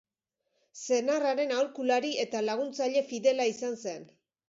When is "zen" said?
3.89-4.15